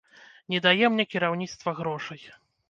[0.53, 2.25] Не дае мне кіраўніцтва грошай.